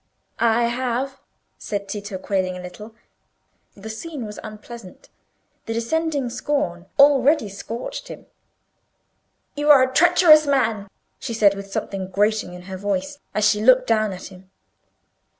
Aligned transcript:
"I 0.39 0.63
have," 0.63 1.19
said 1.59 1.87
Tito, 1.87 2.17
quailing 2.17 2.57
a 2.57 2.59
little. 2.59 2.95
The 3.75 3.91
scene 3.91 4.25
was 4.25 4.39
unpleasant—the 4.41 5.73
descending 5.73 6.31
scorn 6.31 6.87
already 6.97 7.47
scorched 7.47 8.07
him. 8.07 8.25
"You 9.55 9.69
are 9.69 9.83
a 9.83 9.93
treacherous 9.93 10.47
man!" 10.47 10.87
she 11.19 11.35
said, 11.35 11.53
with 11.53 11.71
something 11.71 12.07
grating 12.09 12.55
in 12.55 12.63
her 12.63 12.77
voice, 12.77 13.19
as 13.35 13.47
she 13.47 13.61
looked 13.63 13.85
down 13.85 14.11
at 14.11 14.31
him. 14.31 14.49